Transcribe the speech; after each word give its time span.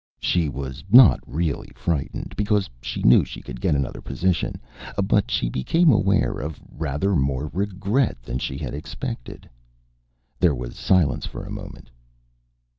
She 0.19 0.49
was 0.49 0.83
not 0.89 1.19
really 1.27 1.69
frightened, 1.75 2.35
because 2.35 2.67
she 2.81 3.03
knew 3.03 3.23
she 3.23 3.39
could 3.39 3.61
get 3.61 3.75
another 3.75 4.01
position, 4.01 4.55
but 5.03 5.29
she 5.29 5.47
became 5.47 5.91
aware 5.91 6.39
of 6.39 6.59
rather 6.75 7.15
more 7.15 7.51
regret 7.53 8.17
than 8.23 8.39
she 8.39 8.57
had 8.57 8.73
expected. 8.73 9.47
There 10.39 10.55
was 10.55 10.75
silence 10.75 11.27
for 11.27 11.43
a 11.43 11.51
moment. 11.51 11.91